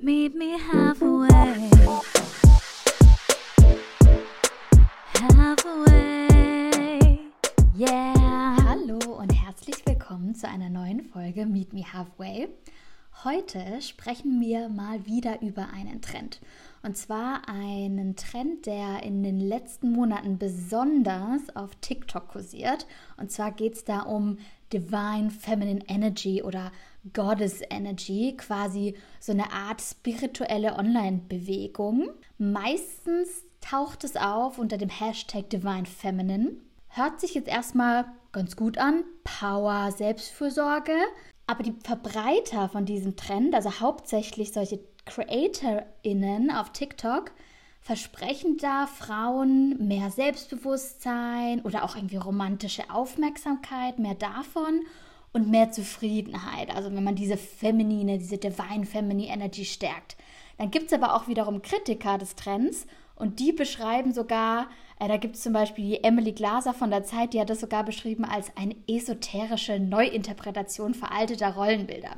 [0.00, 1.68] Meet me halfway.
[5.36, 7.18] Halfway.
[7.76, 8.56] Yeah.
[8.64, 12.48] Hallo und herzlich willkommen zu einer neuen Folge Meet Me Halfway.
[13.22, 16.40] Heute sprechen wir mal wieder über einen Trend.
[16.82, 22.86] Und zwar einen Trend, der in den letzten Monaten besonders auf TikTok kursiert.
[23.18, 24.38] Und zwar geht es da um
[24.72, 26.72] Divine Feminine Energy oder
[27.12, 32.10] Goddess Energy, quasi so eine Art spirituelle Online-Bewegung.
[32.38, 36.52] Meistens taucht es auf unter dem Hashtag Divine Feminine.
[36.88, 39.04] Hört sich jetzt erstmal ganz gut an.
[39.24, 40.94] Power, Selbstfürsorge.
[41.46, 47.32] Aber die Verbreiter von diesem Trend, also hauptsächlich solche CreatorInnen auf TikTok,
[47.80, 54.82] versprechen da Frauen mehr Selbstbewusstsein oder auch irgendwie romantische Aufmerksamkeit, mehr davon
[55.32, 56.74] und mehr Zufriedenheit.
[56.74, 60.16] Also wenn man diese feminine, diese divine feminine Energy stärkt.
[60.58, 64.68] Dann gibt es aber auch wiederum Kritiker des Trends und die beschreiben sogar,
[64.98, 67.60] äh, da gibt es zum Beispiel die Emily Glaser von der Zeit, die hat das
[67.60, 72.16] sogar beschrieben als eine esoterische Neuinterpretation veralteter Rollenbilder.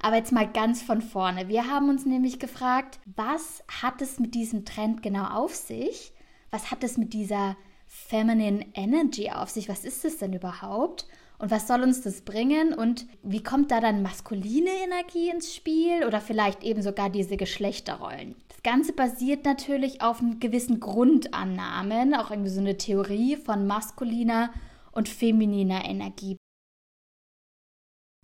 [0.00, 1.48] Aber jetzt mal ganz von vorne.
[1.48, 6.12] Wir haben uns nämlich gefragt, was hat es mit diesem Trend genau auf sich?
[6.50, 9.68] Was hat es mit dieser Feminine Energy auf sich?
[9.68, 11.06] Was ist es denn überhaupt?
[11.38, 12.74] Und was soll uns das bringen?
[12.74, 18.34] Und wie kommt da dann maskuline Energie ins Spiel oder vielleicht eben sogar diese Geschlechterrollen?
[18.48, 24.50] Das Ganze basiert natürlich auf gewissen Grundannahmen, auch irgendwie so eine Theorie von maskuliner
[24.92, 26.36] und femininer Energie.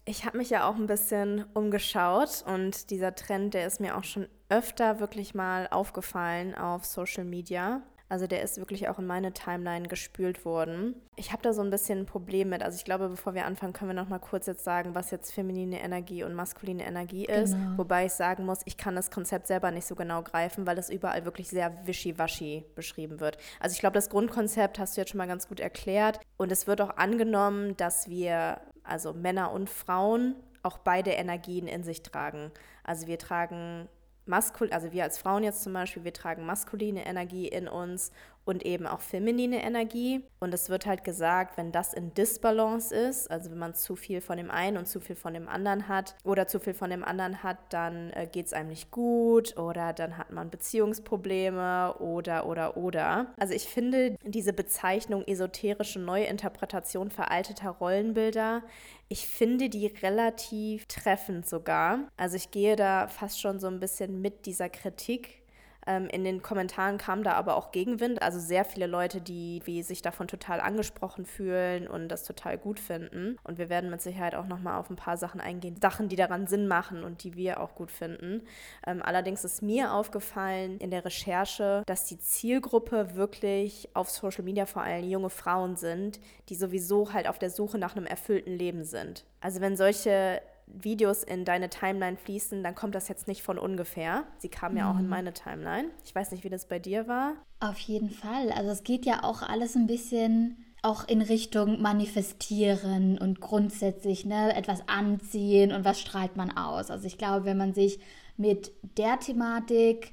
[0.06, 4.04] Ich habe mich ja auch ein bisschen umgeschaut und dieser Trend, der ist mir auch
[4.04, 7.82] schon öfter wirklich mal aufgefallen auf Social Media.
[8.10, 10.94] Also der ist wirklich auch in meine Timeline gespült worden.
[11.16, 12.62] Ich habe da so ein bisschen ein Problem mit.
[12.62, 15.32] Also ich glaube, bevor wir anfangen, können wir noch mal kurz jetzt sagen, was jetzt
[15.32, 17.54] feminine Energie und maskuline Energie ist.
[17.54, 17.78] Genau.
[17.78, 20.90] Wobei ich sagen muss, ich kann das Konzept selber nicht so genau greifen, weil es
[20.90, 23.38] überall wirklich sehr wischiwaschi beschrieben wird.
[23.58, 26.20] Also ich glaube, das Grundkonzept hast du jetzt schon mal ganz gut erklärt.
[26.36, 31.82] Und es wird auch angenommen, dass wir also Männer und Frauen, auch beide Energien in
[31.82, 32.50] sich tragen.
[32.84, 33.88] Also wir tragen
[34.26, 38.12] maskul, also wir als Frauen jetzt zum Beispiel, wir tragen maskuline Energie in uns
[38.44, 40.22] und eben auch feminine Energie.
[40.40, 44.20] Und es wird halt gesagt, wenn das in Disbalance ist, also wenn man zu viel
[44.20, 47.04] von dem einen und zu viel von dem anderen hat oder zu viel von dem
[47.04, 52.46] anderen hat, dann äh, geht es einem nicht gut oder dann hat man Beziehungsprobleme oder
[52.46, 53.26] oder oder.
[53.38, 58.62] Also ich finde diese Bezeichnung esoterische Neuinterpretation veralteter Rollenbilder,
[59.08, 62.08] ich finde die relativ treffend sogar.
[62.16, 65.43] Also ich gehe da fast schon so ein bisschen mit dieser Kritik
[65.86, 70.00] in den Kommentaren kam da aber auch Gegenwind, also sehr viele Leute, die wie sich
[70.00, 73.36] davon total angesprochen fühlen und das total gut finden.
[73.44, 76.46] Und wir werden mit Sicherheit auch nochmal auf ein paar Sachen eingehen, Sachen, die daran
[76.46, 78.42] Sinn machen und die wir auch gut finden.
[78.86, 84.66] Ähm, allerdings ist mir aufgefallen in der Recherche, dass die Zielgruppe wirklich auf Social Media
[84.66, 88.84] vor allem junge Frauen sind, die sowieso halt auf der Suche nach einem erfüllten Leben
[88.84, 89.24] sind.
[89.40, 94.24] Also wenn solche Videos in deine Timeline fließen, dann kommt das jetzt nicht von ungefähr.
[94.38, 95.10] Sie kamen ja auch in mhm.
[95.10, 95.90] meine Timeline.
[96.04, 97.34] Ich weiß nicht, wie das bei dir war.
[97.60, 98.50] Auf jeden Fall.
[98.52, 104.54] Also es geht ja auch alles ein bisschen auch in Richtung manifestieren und grundsätzlich ne,
[104.54, 106.90] etwas anziehen und was strahlt man aus.
[106.90, 108.00] Also ich glaube, wenn man sich
[108.36, 110.12] mit der Thematik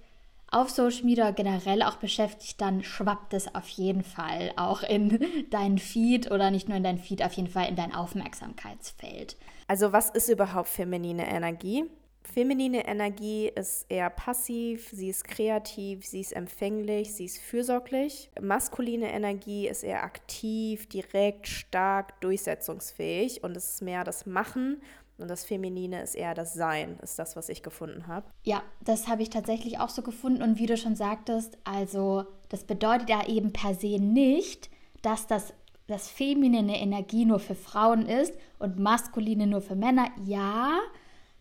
[0.50, 5.20] auf Social Media generell auch beschäftigt, dann schwappt es auf jeden Fall auch in
[5.50, 9.38] deinen Feed oder nicht nur in dein Feed, auf jeden Fall in dein Aufmerksamkeitsfeld.
[9.72, 11.86] Also was ist überhaupt feminine Energie?
[12.24, 18.30] Feminine Energie ist eher passiv, sie ist kreativ, sie ist empfänglich, sie ist fürsorglich.
[18.42, 24.82] Maskuline Energie ist eher aktiv, direkt, stark, durchsetzungsfähig und es ist mehr das Machen
[25.18, 28.26] und das Feminine ist eher das Sein, ist das, was ich gefunden habe.
[28.44, 30.44] Ja, das habe ich tatsächlich auch so gefunden.
[30.44, 34.70] Und wie du schon sagtest, also das bedeutet ja eben per se nicht,
[35.02, 35.54] dass das,
[35.92, 40.08] das feminine Energie nur für Frauen ist und maskuline nur für Männer.
[40.26, 40.80] Ja,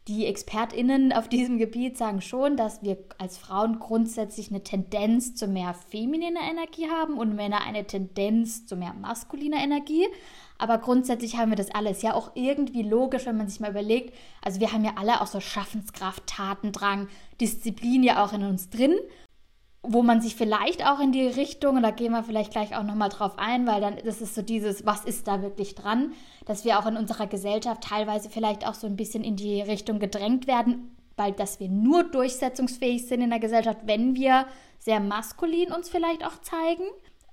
[0.08, 5.46] die ExpertInnen auf diesem Gebiet sagen schon, dass wir als Frauen grundsätzlich eine Tendenz zu
[5.46, 10.06] mehr femininer Energie haben und Männer eine Tendenz zu mehr maskuliner Energie.
[10.58, 12.02] Aber grundsätzlich haben wir das alles.
[12.02, 14.14] Ja, auch irgendwie logisch, wenn man sich mal überlegt.
[14.42, 17.08] Also wir haben ja alle auch so Schaffenskraft, Tatendrang,
[17.40, 18.96] Disziplin ja auch in uns drin,
[19.82, 22.82] wo man sich vielleicht auch in die Richtung, und da gehen wir vielleicht gleich auch
[22.82, 26.12] nochmal drauf ein, weil dann das ist so dieses, was ist da wirklich dran,
[26.44, 29.98] dass wir auch in unserer Gesellschaft teilweise vielleicht auch so ein bisschen in die Richtung
[29.98, 34.46] gedrängt werden, weil dass wir nur durchsetzungsfähig sind in der Gesellschaft, wenn wir
[34.78, 36.84] sehr maskulin uns vielleicht auch zeigen,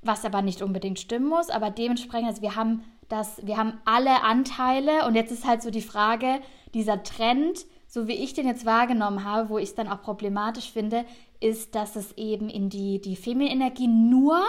[0.01, 4.23] was aber nicht unbedingt stimmen muss, aber dementsprechend, also wir haben dass wir haben alle
[4.23, 5.05] Anteile.
[5.05, 6.39] Und jetzt ist halt so die Frage,
[6.73, 10.71] dieser Trend, so wie ich den jetzt wahrgenommen habe, wo ich es dann auch problematisch
[10.71, 11.05] finde,
[11.39, 14.41] ist, dass es eben in die, die Feminin-Energie nur,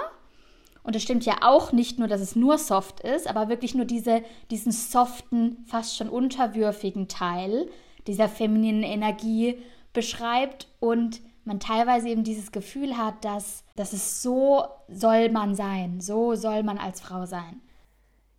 [0.83, 3.85] und es stimmt ja auch nicht nur, dass es nur soft ist, aber wirklich nur
[3.85, 7.69] diese, diesen soften, fast schon unterwürfigen Teil
[8.07, 9.59] dieser femininen Energie
[9.93, 16.01] beschreibt und man teilweise eben dieses Gefühl hat, dass, dass es so soll man sein,
[16.01, 17.61] so soll man als Frau sein.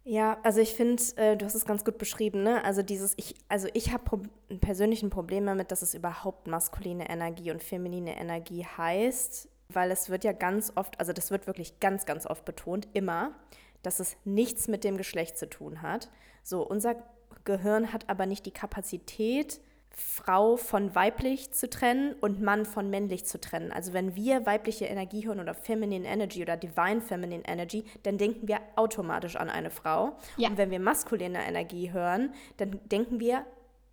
[0.03, 2.63] Ja, also ich finde, äh, du hast es ganz gut beschrieben, ne?
[2.63, 4.21] Also dieses, ich, also ich habe pro
[4.59, 10.09] persönlich ein Problem damit, dass es überhaupt maskuline Energie und feminine Energie heißt, weil es
[10.09, 13.35] wird ja ganz oft, also das wird wirklich ganz, ganz oft betont, immer,
[13.83, 16.09] dass es nichts mit dem Geschlecht zu tun hat.
[16.43, 16.95] So, unser
[17.43, 23.25] Gehirn hat aber nicht die Kapazität, Frau von weiblich zu trennen und Mann von männlich
[23.25, 23.71] zu trennen.
[23.71, 28.47] Also wenn wir weibliche Energie hören oder Feminine Energy oder Divine Feminine Energy, dann denken
[28.47, 30.17] wir automatisch an eine Frau.
[30.37, 30.49] Ja.
[30.49, 33.45] Und wenn wir maskuline Energie hören, dann denken wir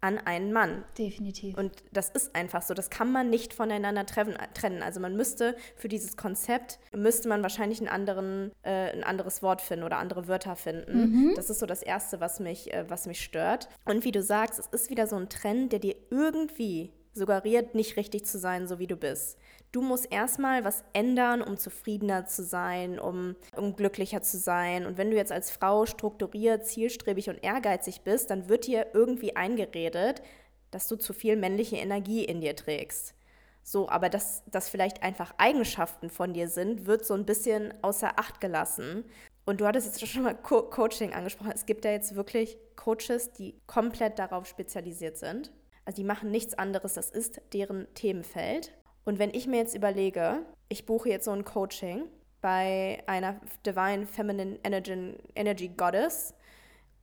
[0.06, 0.84] an einen Mann.
[0.96, 1.56] Definitiv.
[1.58, 2.74] Und das ist einfach so.
[2.74, 4.82] Das kann man nicht voneinander trennen.
[4.82, 9.60] Also man müsste für dieses Konzept, müsste man wahrscheinlich einen anderen, äh, ein anderes Wort
[9.60, 10.98] finden oder andere Wörter finden.
[10.98, 11.32] Mhm.
[11.34, 13.68] Das ist so das Erste, was mich, äh, was mich stört.
[13.84, 17.96] Und wie du sagst, es ist wieder so ein Trend, der dir irgendwie suggeriert, nicht
[17.96, 19.38] richtig zu sein, so wie du bist.
[19.72, 24.86] Du musst erstmal was ändern, um zufriedener zu sein, um, um glücklicher zu sein.
[24.86, 29.36] Und wenn du jetzt als Frau strukturiert, zielstrebig und ehrgeizig bist, dann wird dir irgendwie
[29.36, 30.22] eingeredet,
[30.70, 33.14] dass du zu viel männliche Energie in dir trägst.
[33.62, 38.18] So, aber dass das vielleicht einfach Eigenschaften von dir sind, wird so ein bisschen außer
[38.18, 39.04] Acht gelassen.
[39.44, 41.52] Und du hattest jetzt schon mal Co Coaching angesprochen.
[41.54, 45.52] Es gibt ja jetzt wirklich Coaches, die komplett darauf spezialisiert sind.
[45.84, 48.72] Also die machen nichts anderes, das ist deren Themenfeld.
[49.06, 52.02] Und wenn ich mir jetzt überlege, ich buche jetzt so ein Coaching
[52.42, 56.34] bei einer Divine Feminine Energy, Energy Goddess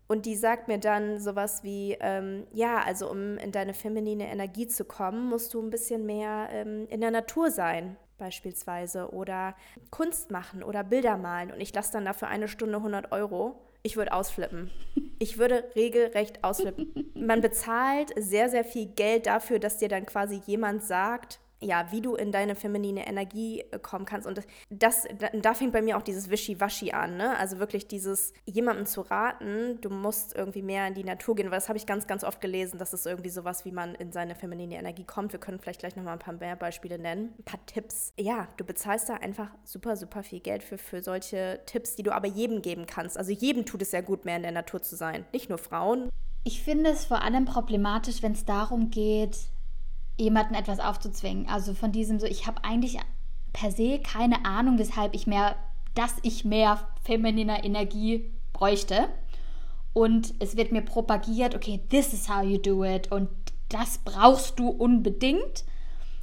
[0.08, 4.68] und die sagt mir dann sowas wie, ähm, ja, also um in deine feminine Energie
[4.68, 9.56] zu kommen, musst du ein bisschen mehr ähm, in der Natur sein beispielsweise oder
[9.90, 13.98] Kunst machen oder Bilder malen und ich lasse dann dafür eine Stunde 100 Euro ich
[13.98, 14.72] würde ausflippen.
[15.20, 17.12] Ich würde regelrecht ausflippen.
[17.16, 22.02] Man bezahlt sehr, sehr viel Geld dafür, dass dir dann quasi jemand sagt, ja, wie
[22.02, 24.28] du in deine feminine Energie äh, kommen kannst.
[24.28, 27.38] Und das, da fängt bei mir auch dieses Wischiwaschi an, ne?
[27.38, 31.58] Also wirklich dieses, jemandem zu raten, du musst irgendwie mehr in die Natur gehen, weil
[31.58, 34.36] das habe ich ganz, ganz oft gelesen, dass es irgendwie sowas, wie man in seine
[34.36, 35.32] feminine Energie kommt.
[35.34, 38.14] Wir können vielleicht gleich nochmal ein paar mehr Beispiele nennen, ein paar Tipps.
[38.18, 42.14] Ja, du bezahlst da einfach super, super viel Geld für, für solche Tipps, die du
[42.14, 43.18] aber jedem geben kannst.
[43.18, 45.26] Also jedem tut es sehr gut, mehr in der Natur zu sein.
[45.32, 46.10] Nicht nur Frauen.
[46.46, 49.38] Ich finde es vor allem problematisch, wenn es darum geht,
[50.18, 51.48] jemanden etwas aufzuzwingen.
[51.48, 53.00] Also von diesem so, ich habe eigentlich
[53.52, 55.56] per se keine Ahnung, weshalb ich mehr,
[55.96, 59.10] dass ich mehr femininer Energie bräuchte.
[59.94, 63.30] Und es wird mir propagiert, okay, this is how you do it und
[63.70, 65.64] das brauchst du unbedingt.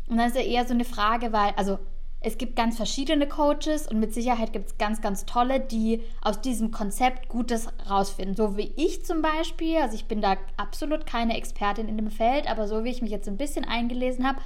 [0.08, 1.78] Und dann ist ja eher so eine Frage, weil, also
[2.22, 6.40] es gibt ganz verschiedene Coaches und mit Sicherheit gibt es ganz, ganz tolle, die aus
[6.42, 8.36] diesem Konzept Gutes rausfinden.
[8.36, 12.50] So wie ich zum Beispiel, also ich bin da absolut keine Expertin in dem Feld,
[12.50, 14.38] aber so wie ich mich jetzt ein bisschen eingelesen habe,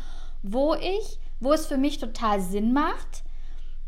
[0.42, 3.24] wo ich, wo es für mich total Sinn macht,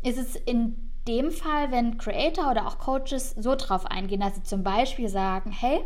[0.03, 0.75] ist es in
[1.07, 5.51] dem Fall, wenn Creator oder auch Coaches so drauf eingehen, dass sie zum Beispiel sagen,
[5.51, 5.79] hey,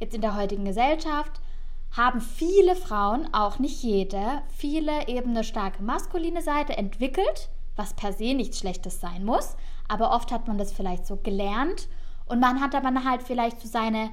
[0.00, 1.40] jetzt in der heutigen Gesellschaft
[1.96, 8.12] haben viele Frauen, auch nicht jede, viele eben eine starke maskuline Seite entwickelt, was per
[8.12, 9.56] se nichts Schlechtes sein muss,
[9.88, 11.88] aber oft hat man das vielleicht so gelernt.
[12.26, 14.10] Und man hat aber halt vielleicht so seine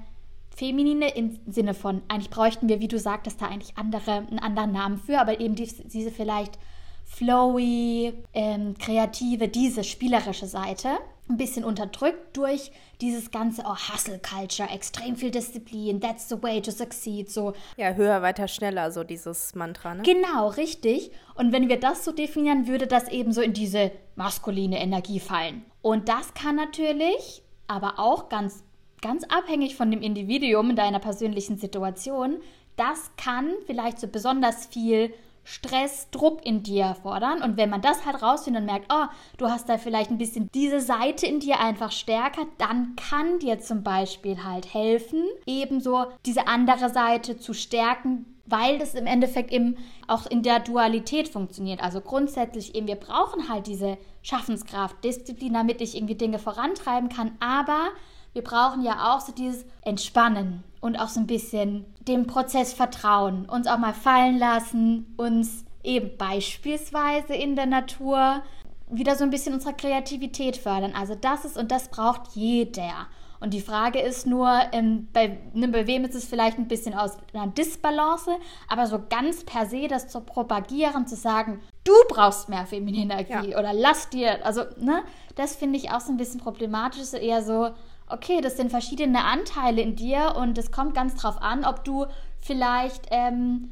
[0.56, 4.74] feminine im Sinne von, eigentlich bräuchten wir, wie du sagtest, da eigentlich andere, einen anderen
[4.74, 6.60] Namen für, aber eben diese vielleicht
[7.06, 10.90] flowy, ähm, kreative, diese spielerische Seite
[11.30, 16.62] ein bisschen unterdrückt durch dieses ganze oh, Hustle Culture, extrem viel Disziplin, that's the way
[16.62, 17.54] to succeed, so.
[17.78, 20.04] Ja, höher, weiter, schneller, so dieses Mantra, ne?
[20.04, 21.12] Genau, richtig.
[21.36, 25.66] Und wenn wir das so definieren, würde das eben so in diese maskuline Energie fallen.
[25.82, 28.64] Und das kann natürlich, aber auch ganz,
[29.02, 32.38] ganz abhängig von dem Individuum in deiner persönlichen Situation,
[32.76, 35.14] das kann vielleicht so besonders viel
[35.44, 37.42] Stress, Druck in dir fordern.
[37.42, 39.06] Und wenn man das halt rausfindet und merkt, oh,
[39.38, 43.60] du hast da vielleicht ein bisschen diese Seite in dir einfach stärker, dann kann dir
[43.60, 49.78] zum Beispiel halt helfen, ebenso diese andere Seite zu stärken, weil das im Endeffekt eben
[50.08, 51.82] auch in der Dualität funktioniert.
[51.82, 57.32] Also grundsätzlich eben, wir brauchen halt diese Schaffenskraft, Disziplin, damit ich irgendwie Dinge vorantreiben kann,
[57.40, 57.90] aber
[58.34, 63.48] wir brauchen ja auch so dieses Entspannen und auch so ein bisschen dem Prozess vertrauen,
[63.48, 68.42] uns auch mal fallen lassen, uns eben beispielsweise in der Natur
[68.90, 70.94] wieder so ein bisschen unsere Kreativität fördern.
[71.00, 73.08] Also das ist und das braucht jeder.
[73.40, 76.94] Und die Frage ist nur, ähm, bei, ne, bei wem ist es vielleicht ein bisschen
[76.94, 78.32] aus einer Disbalance,
[78.68, 83.50] aber so ganz per se das zu propagieren, zu sagen, du brauchst mehr feminine Energie
[83.52, 83.58] Ja.
[83.58, 85.02] oder lass dir, also, ne,
[85.36, 87.70] das finde ich auch so ein bisschen problematisch, so eher so,
[88.12, 92.06] okay, das sind verschiedene Anteile in dir und es kommt ganz drauf an, ob du
[92.40, 93.72] vielleicht, ähm,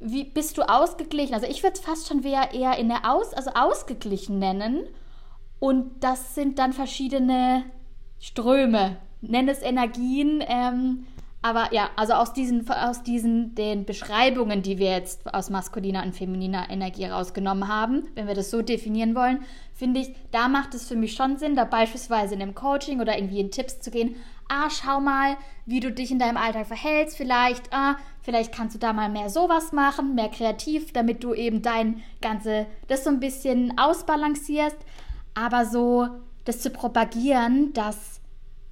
[0.00, 1.34] wie bist du ausgeglichen?
[1.34, 4.84] Also ich würde es fast schon eher, eher in der Aus, also ausgeglichen nennen.
[5.58, 7.64] Und das sind dann verschiedene
[8.18, 10.42] Ströme, nenn es Energien.
[10.46, 11.06] Ähm,
[11.42, 16.14] aber ja, also aus diesen, aus diesen den Beschreibungen, die wir jetzt aus maskuliner und
[16.14, 19.42] femininer Energie rausgenommen haben, wenn wir das so definieren wollen,
[19.72, 23.16] finde ich, da macht es für mich schon Sinn, da beispielsweise in einem Coaching oder
[23.16, 24.16] irgendwie in Tipps zu gehen.
[24.50, 27.16] Ah, schau mal, wie du dich in deinem Alltag verhältst.
[27.16, 31.62] Vielleicht, ah, vielleicht kannst du da mal mehr sowas machen, mehr kreativ, damit du eben
[31.62, 34.76] dein ganze, das so ein bisschen ausbalancierst.
[35.34, 36.08] Aber so,
[36.44, 38.19] das zu propagieren, dass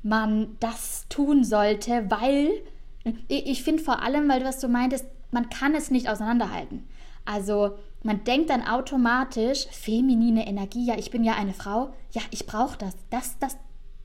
[0.03, 2.51] man das tun sollte, weil
[3.29, 6.87] ich, finde vor allem, weil du was du meintest, man kann es nicht auseinanderhalten.
[7.25, 12.47] Also man denkt dann automatisch, feminine Energie, ja, ich bin ja eine Frau, ja, ich
[12.47, 12.95] brauche das.
[13.11, 13.57] Das, das,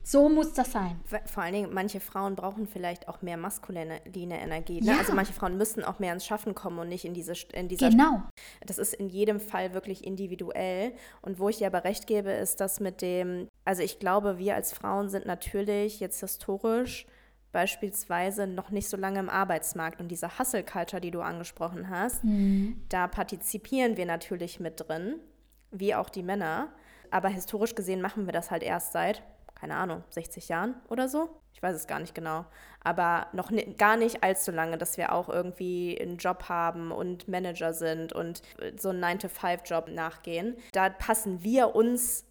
[0.06, 1.00] so muss das sein.
[1.24, 4.82] Vor allen Dingen, manche Frauen brauchen vielleicht auch mehr maskuline Energie.
[4.82, 4.92] Ne?
[4.92, 4.98] Ja.
[4.98, 7.88] Also manche Frauen müssen auch mehr ins Schaffen kommen und nicht in diese in dieser
[7.88, 8.22] Genau.
[8.66, 10.92] Das ist in jedem Fall wirklich individuell.
[11.22, 14.54] Und wo ich dir aber recht gebe, ist das mit dem, also ich glaube, wir
[14.54, 17.06] als Frauen sind natürlich jetzt historisch
[17.50, 20.00] beispielsweise noch nicht so lange im Arbeitsmarkt.
[20.00, 22.20] Und diese Hustle-Culture, die du angesprochen hast,
[22.90, 25.14] da partizipieren wir natürlich mit drin,
[25.70, 26.68] wie auch die Männer.
[27.10, 29.22] Aber historisch gesehen machen wir das halt erst seit,
[29.54, 31.28] keine Ahnung, 60 Jahren oder so.
[31.52, 32.44] Ich weiß es gar nicht genau.
[32.80, 37.72] Aber noch gar nicht allzu lange, dass wir auch irgendwie einen Job haben und Manager
[37.72, 38.42] sind und
[38.76, 40.56] so einen 9-to-5-Job nachgehen.
[40.72, 42.24] Da passen wir uns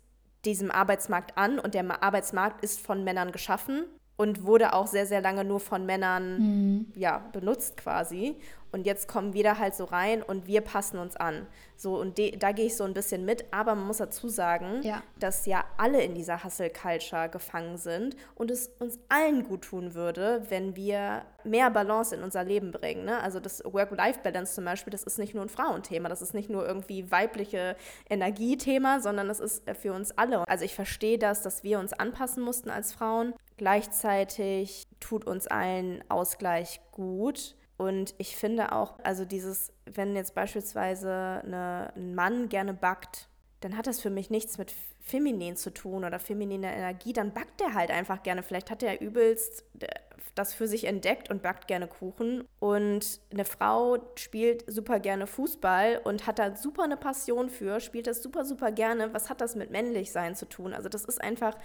[0.45, 3.85] diesem Arbeitsmarkt an und der Arbeitsmarkt ist von Männern geschaffen
[4.17, 8.35] und wurde auch sehr, sehr lange nur von Männern ja, benutzt quasi.
[8.71, 11.45] Und jetzt kommen wir da halt so rein und wir passen uns an.
[11.75, 14.81] So, und de- da gehe ich so ein bisschen mit, aber man muss dazu sagen,
[14.81, 15.03] Ja.
[15.19, 20.41] dass ja alle in dieser Hustle-Culture gefangen sind und es uns allen gut tun würde,
[20.49, 23.05] wenn wir mehr Balance in unser Leben bringen.
[23.05, 23.21] Ne?
[23.21, 26.65] Also das Work-Life-Balance zum Beispiel, das ist nicht nur ein Frauenthema, das ist nicht nur
[26.65, 27.75] irgendwie weibliche
[28.09, 30.47] Energiethema, sondern das ist äh, für uns alle.
[30.47, 33.33] Also ich verstehe das, dass wir uns anpassen mussten als Frauen.
[33.63, 37.55] Gleichzeitig tut uns allen Ausgleich gut.
[37.77, 43.29] Und ich finde auch, also dieses, wenn jetzt beispielsweise eine, ein Mann gerne backt,
[43.61, 47.13] dann hat das für mich nichts mit feminin zu tun oder femininer Energie.
[47.13, 48.41] Dann backt er halt einfach gerne.
[48.41, 49.87] Vielleicht hat er übelst äh,
[50.35, 52.45] das für sich entdeckt und backt gerne Kuchen.
[52.59, 58.07] Und eine Frau spielt super gerne Fußball und hat da super eine Passion für, spielt
[58.07, 59.13] das super, super gerne.
[59.13, 60.73] Was hat das mit männlich sein zu tun?
[60.73, 61.55] Also das ist einfach,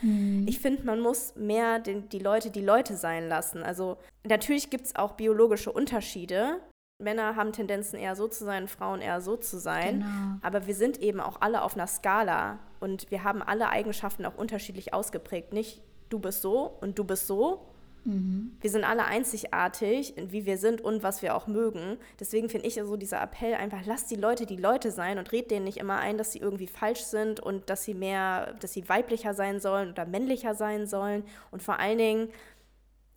[0.47, 3.63] ich finde, man muss mehr den, die Leute die Leute sein lassen.
[3.63, 6.61] Also natürlich gibt es auch biologische Unterschiede.
[7.01, 10.01] Männer haben Tendenzen eher so zu sein, Frauen eher so zu sein.
[10.01, 10.39] Genau.
[10.43, 14.37] Aber wir sind eben auch alle auf einer Skala und wir haben alle Eigenschaften auch
[14.37, 15.53] unterschiedlich ausgeprägt.
[15.53, 17.65] Nicht du bist so und du bist so.
[18.05, 21.99] Wir sind alle einzigartig, wie wir sind und was wir auch mögen.
[22.19, 25.51] Deswegen finde ich so dieser Appell einfach, lasst die Leute die Leute sein und red
[25.51, 28.89] denen nicht immer ein, dass sie irgendwie falsch sind und dass sie mehr, dass sie
[28.89, 31.23] weiblicher sein sollen oder männlicher sein sollen.
[31.51, 32.29] Und vor allen Dingen,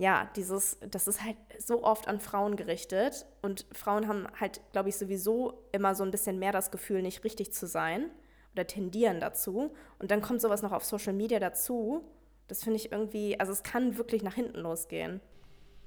[0.02, 3.28] ja, dieses, das ist halt so oft an Frauen gerichtet.
[3.44, 7.24] Und Frauen haben halt, glaube ich, sowieso immer so ein bisschen mehr das Gefühl, nicht
[7.24, 8.10] richtig zu sein
[8.54, 9.72] oder tendieren dazu.
[10.00, 12.04] Und dann kommt sowas noch auf Social Media dazu.
[12.48, 15.22] Das finde ich irgendwie, also es kann wirklich nach hinten losgehen.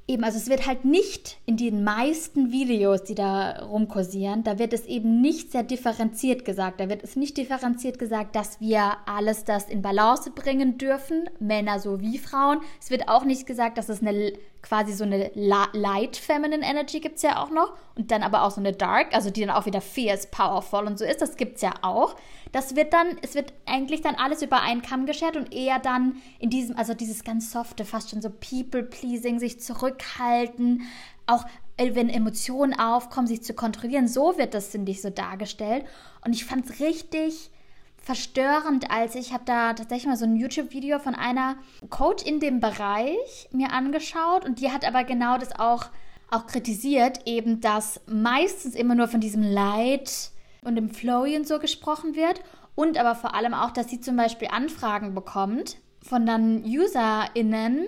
[0.07, 4.75] Eben, also es wird halt nicht in den meisten Videos, die da rumkursieren, da wird
[4.75, 6.79] es eben nicht sehr differenziert gesagt.
[6.79, 11.81] Da wird es nicht differenziert gesagt, dass wir alles das in Balance bringen dürfen, Männer
[11.81, 12.61] sowie Frauen.
[12.83, 17.17] Es wird auch nicht gesagt, dass es eine quasi so eine Light Feminine Energy gibt
[17.17, 19.67] es ja auch noch und dann aber auch so eine Dark, also die dann auch
[19.67, 21.21] wieder fierce, powerful und so ist.
[21.23, 22.17] Das gibt es ja auch.
[22.55, 26.23] Das wird dann, es wird eigentlich dann alles über einen Kamm geschert und eher dann
[26.39, 30.83] in diesem, also dieses ganz softe, fast schon so People-Pleasing, sich zurückhalten,
[31.27, 31.45] auch
[31.79, 34.07] äh, wenn Emotionen aufkommen, sich zu kontrollieren.
[34.07, 35.85] So wird das, finde ich, so dargestellt.
[36.25, 37.51] Und ich fand es richtig
[37.97, 41.57] verstörend, als ich habe da tatsächlich mal so ein YouTube-Video von einer
[41.91, 45.87] Coach in dem Bereich mir angeschaut und die hat aber genau das auch,
[46.31, 50.31] auch kritisiert, eben, dass meistens immer nur von diesem Leid
[50.64, 52.40] und dem Flowy und so gesprochen wird
[52.75, 57.87] und aber vor allem auch, dass sie zum Beispiel Anfragen bekommt von dann UserInnen,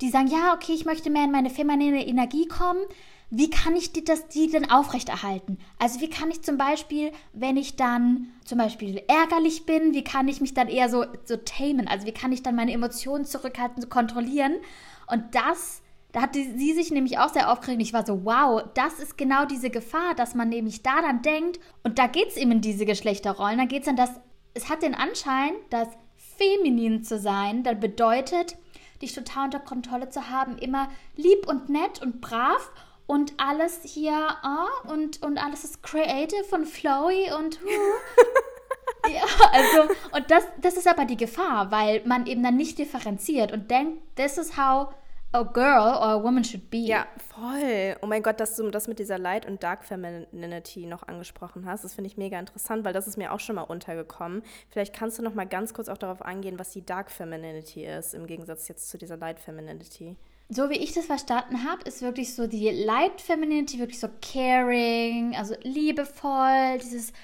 [0.00, 2.80] die sagen, ja, okay, ich möchte mehr in meine feminine Energie kommen,
[3.30, 5.58] wie kann ich die, das, die denn aufrechterhalten?
[5.78, 10.28] Also wie kann ich zum Beispiel, wenn ich dann zum Beispiel ärgerlich bin, wie kann
[10.28, 11.88] ich mich dann eher so, so tamen?
[11.88, 14.54] Also wie kann ich dann meine Emotionen zurückhalten, so kontrollieren?
[15.06, 15.82] Und das,
[16.14, 17.82] da hat die, sie sich nämlich auch sehr aufgeregt.
[17.82, 21.58] Ich war so, wow, das ist genau diese Gefahr, dass man nämlich da dann denkt,
[21.82, 24.10] und da geht es eben in diese Geschlechterrollen, da geht es dann, dass
[24.54, 25.88] es hat den Anschein, dass
[26.38, 28.56] feminin zu sein, dann bedeutet,
[29.02, 32.70] dich total unter Kontrolle zu haben, immer lieb und nett und brav
[33.08, 39.10] und alles hier oh, und, und alles ist creative und flowy und uh.
[39.10, 43.50] ja, also und das, das ist aber die Gefahr, weil man eben dann nicht differenziert
[43.50, 44.94] und denkt, this is how
[45.34, 46.78] a girl or a woman should be.
[46.78, 47.96] Ja, voll.
[48.00, 51.84] Oh mein Gott, dass du das mit dieser Light und Dark Femininity noch angesprochen hast,
[51.84, 54.42] das finde ich mega interessant, weil das ist mir auch schon mal untergekommen.
[54.70, 58.14] Vielleicht kannst du noch mal ganz kurz auch darauf eingehen, was die Dark Femininity ist,
[58.14, 60.16] im Gegensatz jetzt zu dieser Light Femininity
[60.50, 65.34] so wie ich das verstanden habe, ist wirklich so die Light Femininity wirklich so caring,
[65.34, 67.14] also liebevoll, dieses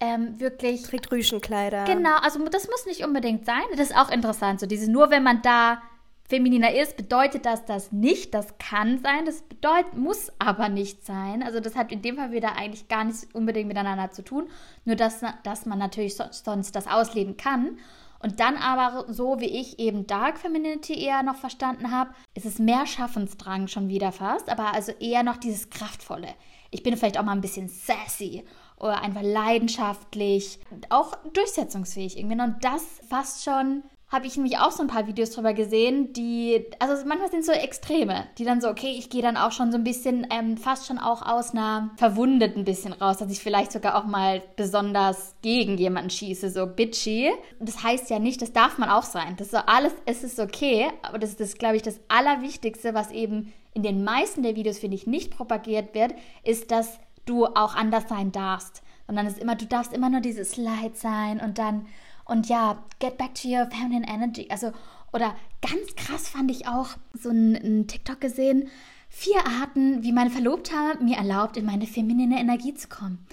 [0.00, 0.82] ähm, wirklich.
[0.82, 1.84] Trägt Rüschenkleider.
[1.84, 3.62] Genau, also das muss nicht unbedingt sein.
[3.76, 4.58] Das ist auch interessant.
[4.58, 5.82] So dieses, nur wenn man da
[6.30, 8.32] femininer ist, bedeutet das das nicht.
[8.32, 11.42] Das kann sein, das bedeutet, muss aber nicht sein.
[11.42, 14.48] Also das hat in dem Fall wieder eigentlich gar nichts unbedingt miteinander zu tun.
[14.84, 17.78] Nur dass, dass man natürlich sonst das ausleben kann.
[18.22, 22.58] Und dann aber, so wie ich eben Dark Femininity eher noch verstanden habe, ist es
[22.58, 26.28] mehr Schaffensdrang schon wieder fast, aber also eher noch dieses Kraftvolle.
[26.70, 28.44] Ich bin vielleicht auch mal ein bisschen sassy
[28.76, 30.60] oder einfach leidenschaftlich,
[30.90, 32.40] auch durchsetzungsfähig irgendwie.
[32.40, 36.66] Und das fast schon habe ich nämlich auch so ein paar Videos drüber gesehen, die,
[36.80, 39.78] also manchmal sind so Extreme, die dann so, okay, ich gehe dann auch schon so
[39.78, 43.70] ein bisschen, ähm, fast schon auch aus einer verwundet ein bisschen raus, dass ich vielleicht
[43.70, 47.30] sogar auch mal besonders gegen jemanden schieße, so bitchy.
[47.60, 49.36] Das heißt ja nicht, das darf man auch sein.
[49.36, 52.94] Das ist so alles, es ist okay, aber das ist, das, glaube ich, das Allerwichtigste,
[52.94, 57.46] was eben in den meisten der Videos, finde ich, nicht propagiert wird, ist, dass du
[57.46, 58.82] auch anders sein darfst.
[59.06, 61.86] Sondern es ist immer, du darfst immer nur dieses Leid sein und dann
[62.30, 64.46] und ja, get back to your feminine energy.
[64.50, 64.72] Also,
[65.12, 68.68] oder ganz krass fand ich auch so einen TikTok gesehen.
[69.08, 73.26] Vier Arten, wie mein Verlobter mir erlaubt, in meine feminine Energie zu kommen.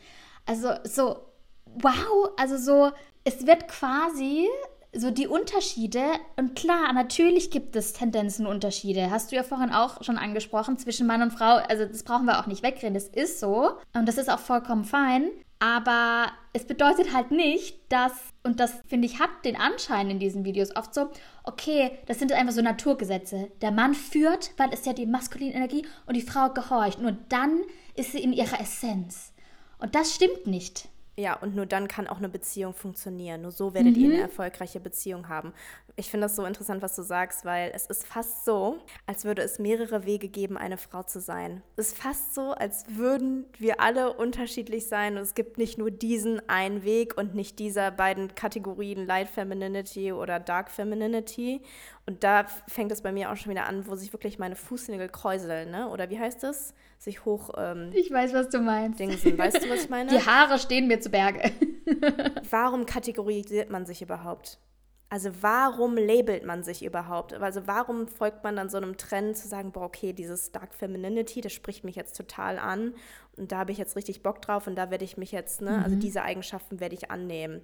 [0.48, 1.20] Also so,
[1.66, 2.92] wow, also so,
[3.24, 4.48] es wird quasi
[4.94, 6.04] so die Unterschiede,
[6.38, 9.12] und klar, natürlich gibt es Tendenzenunterschiede.
[9.12, 11.58] Hast du ja vorhin auch schon angesprochen, zwischen Mann und Frau.
[11.70, 12.96] Also, das brauchen wir auch nicht wegreden.
[12.96, 13.74] Das ist so.
[13.94, 15.30] Und das ist auch vollkommen fein.
[15.60, 20.46] Aber es bedeutet halt nicht, dass, und das finde ich, hat den Anschein in diesen
[20.46, 21.10] Videos oft so,
[21.44, 23.52] okay, das sind einfach so Naturgesetze.
[23.62, 27.00] Der Mann führt, weil es ja die maskuline Energie und die Frau gehorcht.
[27.00, 27.62] Nur dann
[27.96, 29.34] ist sie in ihrer Essenz.
[29.80, 30.90] Und das stimmt nicht.
[31.20, 33.42] Ja, und nur dann kann auch eine Beziehung funktionieren.
[33.42, 34.04] Nur so werdet mhm.
[34.04, 35.52] ihr eine erfolgreiche Beziehung haben.
[35.96, 38.78] Ich finde das so interessant, was du sagst, weil es ist fast so,
[39.08, 41.64] als würde es mehrere Wege geben, eine Frau zu sein.
[41.76, 45.90] Es ist fast so, als würden wir alle unterschiedlich sein und es gibt nicht nur
[45.90, 51.62] diesen einen Weg und nicht dieser beiden Kategorien Light Femininity oder Dark Femininity.
[52.08, 55.10] Und da fängt es bei mir auch schon wieder an, wo sich wirklich meine Fußnägel
[55.10, 55.90] kräuseln, ne?
[55.90, 56.74] Oder wie heißt es?
[56.98, 57.50] Sich hoch.
[57.58, 59.00] Ähm, ich weiß, was du meinst.
[59.00, 59.38] Dingsen.
[59.38, 60.10] Weißt du, was ich meine?
[60.10, 61.52] Die Haare stehen mir zu Berge.
[62.50, 64.58] warum kategorisiert man sich überhaupt?
[65.10, 67.34] Also warum labelt man sich überhaupt?
[67.34, 71.40] Also warum folgt man dann so einem Trend zu sagen, boah, okay, dieses Dark Femininity,
[71.40, 72.94] das spricht mich jetzt total an
[73.38, 75.70] und da habe ich jetzt richtig Bock drauf und da werde ich mich jetzt, ne,
[75.70, 75.86] also mhm.
[75.86, 77.62] also diese Eigenschaften werde ich annehmen.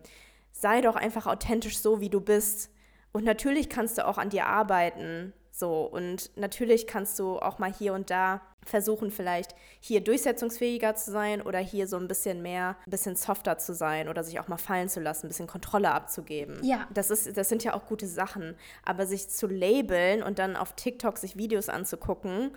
[0.53, 2.72] Sei doch einfach authentisch so, wie du bist.
[3.13, 5.33] Und natürlich kannst du auch an dir arbeiten.
[5.51, 11.11] So, und natürlich kannst du auch mal hier und da versuchen, vielleicht hier durchsetzungsfähiger zu
[11.11, 14.47] sein oder hier so ein bisschen mehr, ein bisschen softer zu sein oder sich auch
[14.47, 16.59] mal fallen zu lassen, ein bisschen Kontrolle abzugeben.
[16.63, 16.87] Ja.
[16.91, 18.55] Das, ist, das sind ja auch gute Sachen.
[18.83, 22.51] Aber sich zu labeln und dann auf TikTok sich Videos anzugucken,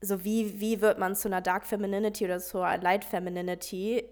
[0.00, 4.04] so wie, wie wird man zu einer Dark Femininity oder zu einer Light Femininity,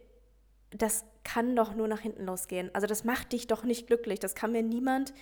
[0.71, 2.71] das kann doch nur nach hinten losgehen.
[2.73, 4.21] Also das macht dich doch nicht glücklich.
[4.21, 5.13] Das kann mir niemand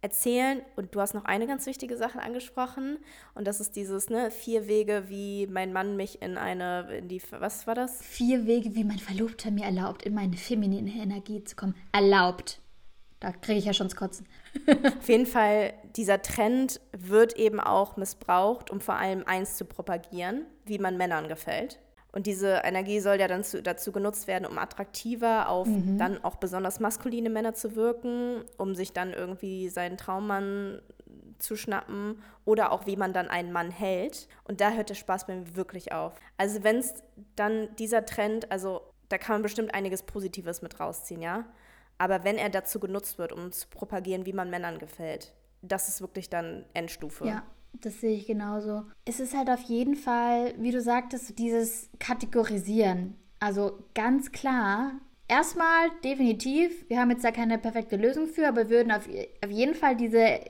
[0.00, 0.62] erzählen.
[0.76, 2.98] Und du hast noch eine ganz wichtige Sache angesprochen.
[3.34, 7.22] Und das ist dieses, ne, vier Wege, wie mein Mann mich in eine, in die,
[7.30, 8.00] was war das?
[8.02, 11.74] Vier Wege, wie mein Verlobter mir erlaubt, in meine feminine Energie zu kommen.
[11.92, 12.60] Erlaubt.
[13.20, 14.26] Da kriege ich ja schon das Kotzen.
[14.98, 20.44] Auf jeden Fall, dieser Trend wird eben auch missbraucht, um vor allem eins zu propagieren,
[20.66, 21.78] wie man Männern gefällt.
[22.16, 25.98] Und diese Energie soll ja dann zu, dazu genutzt werden, um attraktiver auf mhm.
[25.98, 30.80] dann auch besonders maskuline Männer zu wirken, um sich dann irgendwie seinen Traummann
[31.36, 34.28] zu schnappen oder auch wie man dann einen Mann hält.
[34.44, 36.14] Und da hört der Spaß bei mir wirklich auf.
[36.38, 36.94] Also wenn es
[37.34, 41.44] dann dieser Trend, also da kann man bestimmt einiges Positives mit rausziehen, ja.
[41.98, 46.00] Aber wenn er dazu genutzt wird, um zu propagieren, wie man Männern gefällt, das ist
[46.00, 47.26] wirklich dann Endstufe.
[47.26, 47.42] Ja,
[47.80, 48.82] das sehe ich genauso.
[49.04, 53.14] Es ist halt auf jeden Fall, wie du sagtest, dieses Kategorisieren.
[53.40, 54.92] Also ganz klar,
[55.28, 59.08] erstmal definitiv, wir haben jetzt da keine perfekte Lösung für, aber wir würden auf,
[59.44, 60.40] auf jeden Fall diese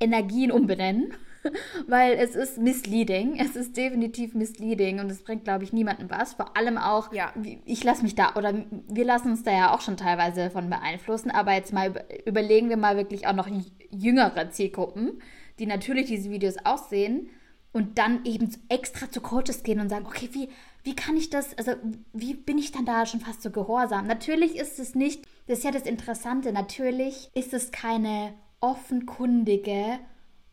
[0.00, 1.14] Energien umbenennen.
[1.86, 3.38] weil es ist misleading.
[3.38, 6.34] Es ist definitiv misleading und es bringt, glaube ich, niemandem was.
[6.34, 7.32] Vor allem auch, ja.
[7.64, 8.54] ich lasse mich da, oder
[8.88, 12.76] wir lassen uns da ja auch schon teilweise von beeinflussen, aber jetzt mal überlegen wir
[12.76, 13.48] mal wirklich auch noch
[13.90, 15.20] jüngere Zielgruppen,
[15.60, 17.30] die natürlich diese Videos auch sehen
[17.72, 20.48] und dann eben extra zu Coaches gehen und sagen, okay, wie,
[20.82, 21.72] wie kann ich das, also
[22.12, 24.06] wie bin ich dann da schon fast so gehorsam?
[24.06, 30.00] Natürlich ist es nicht, das ist ja das Interessante, natürlich ist es keine offenkundige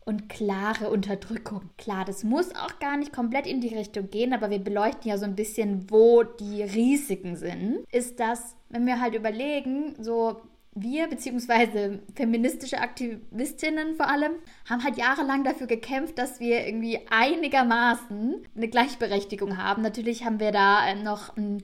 [0.04, 1.68] und klare Unterdrückung.
[1.76, 5.18] Klar, das muss auch gar nicht komplett in die Richtung gehen, aber wir beleuchten ja
[5.18, 7.84] so ein bisschen, wo die Risiken sind.
[7.92, 10.40] Ist das, wenn wir halt überlegen, so
[10.82, 14.32] wir beziehungsweise feministische Aktivistinnen vor allem
[14.68, 19.82] haben halt jahrelang dafür gekämpft, dass wir irgendwie einigermaßen eine Gleichberechtigung haben.
[19.82, 21.62] Natürlich haben wir da noch ein,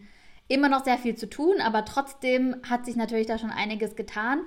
[0.48, 4.40] immer noch sehr viel zu tun, aber trotzdem hat sich natürlich da schon einiges getan.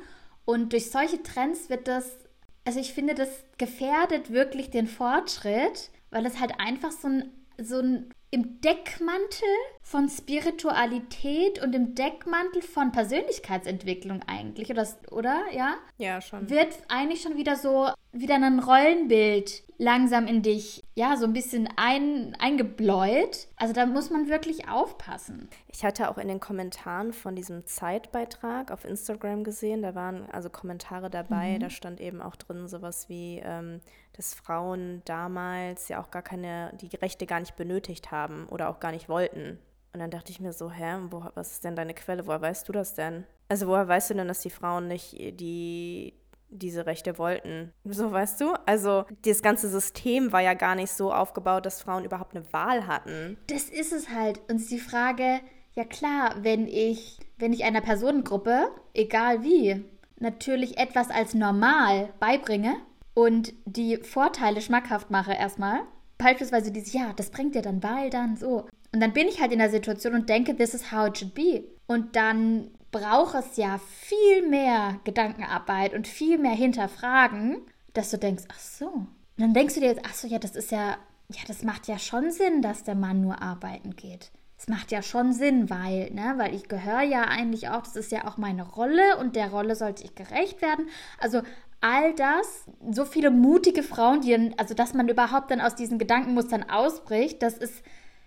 [0.46, 2.28] Und durch solche Trends wird das
[2.68, 7.80] also ich finde, das gefährdet wirklich den Fortschritt, weil es halt einfach so ein, so
[7.80, 9.48] ein im Deckmantel
[9.82, 15.44] von Spiritualität und im Deckmantel von Persönlichkeitsentwicklung eigentlich, oder, oder?
[15.54, 15.76] Ja?
[15.98, 16.50] Ja, schon.
[16.50, 21.70] Wird eigentlich schon wieder so, wieder ein Rollenbild langsam in dich, ja, so ein bisschen
[21.78, 23.48] ein, eingebläut.
[23.56, 25.50] Also da muss man wirklich aufpassen.
[25.68, 30.50] Ich hatte auch in den Kommentaren von diesem Zeitbeitrag auf Instagram gesehen, da waren also
[30.50, 31.60] Kommentare dabei, mhm.
[31.60, 33.80] da stand eben auch drin sowas wie, ähm,
[34.18, 38.80] dass Frauen damals ja auch gar keine, die Rechte gar nicht benötigt haben oder auch
[38.80, 39.60] gar nicht wollten.
[39.94, 42.28] Und dann dachte ich mir so, hä, wo, was ist denn deine Quelle?
[42.28, 43.26] Woher weißt du das denn?
[43.48, 46.14] Also woher weißt du denn, dass die Frauen nicht die
[46.50, 47.74] diese Rechte wollten.
[47.84, 48.54] So weißt du?
[48.66, 52.88] Also das ganze System war ja gar nicht so aufgebaut, dass Frauen überhaupt eine Wahl
[52.88, 53.38] hatten.
[53.48, 54.40] Das ist es halt.
[54.50, 55.42] Und die Frage,
[55.74, 59.84] ja klar, wenn ich, wenn ich einer Personengruppe, egal wie,
[60.20, 62.78] natürlich etwas als normal beibringe
[63.18, 65.80] und die Vorteile schmackhaft mache erstmal,
[66.20, 68.68] beispielsweise dieses, ja, das bringt dir dann weil dann so.
[68.94, 71.34] Und dann bin ich halt in der Situation und denke, this is how it should
[71.34, 71.64] be.
[71.88, 77.58] Und dann braucht es ja viel mehr Gedankenarbeit und viel mehr Hinterfragen,
[77.96, 78.86] dass du denkst, ach so.
[78.86, 80.98] Und dann denkst du dir jetzt, ach so, ja, das ist ja,
[81.30, 84.30] ja, das macht ja schon Sinn, dass der Mann nur arbeiten geht.
[84.58, 88.12] Das macht ja schon Sinn, weil, ne, weil ich gehöre ja eigentlich auch, das ist
[88.12, 90.88] ja auch meine Rolle und der Rolle sollte ich gerecht werden.
[91.20, 91.42] Also
[91.82, 96.70] all das, so viele mutige Frauen, die, also dass man überhaupt dann aus diesen Gedankenmustern
[96.70, 97.84] ausbricht, das ist,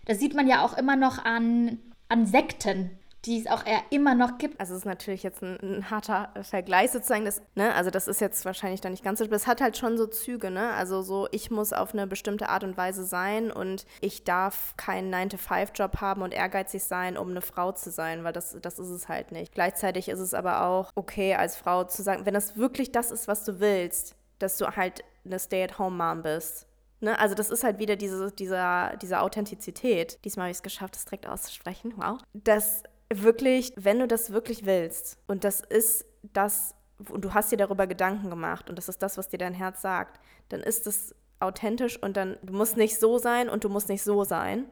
[0.07, 2.91] das sieht man ja auch immer noch an, an Sekten,
[3.27, 4.59] die es auch eher immer noch gibt.
[4.61, 8.21] Also es ist natürlich jetzt ein, ein harter Vergleich sozusagen, das, ne, also das ist
[8.21, 11.03] jetzt wahrscheinlich dann nicht ganz so, aber es hat halt schon so Züge, ne, also
[11.03, 16.01] so, ich muss auf eine bestimmte Art und Weise sein und ich darf keinen 9-to-5-Job
[16.01, 19.33] haben und ehrgeizig sein, um eine Frau zu sein, weil das, das ist es halt
[19.33, 19.53] nicht.
[19.53, 23.29] Gleichzeitig ist es aber auch okay, als Frau zu sagen, wenn das wirklich das ist,
[23.29, 26.67] was du willst, dass du halt eine Stay-at-home-Mom bist,
[27.03, 30.19] Ne, also das ist halt wieder diese, dieser, diese Authentizität.
[30.25, 31.95] Diesmal habe ich es geschafft, das direkt auszusprechen.
[31.97, 32.19] Wow.
[32.35, 36.75] Das wirklich, wenn du das wirklich willst und das ist das,
[37.09, 39.83] und du hast dir darüber Gedanken gemacht und das ist das, was dir dein Herz
[39.83, 43.89] sagt, dann ist es authentisch und dann, du musst nicht so sein und du musst
[43.89, 44.67] nicht so sein.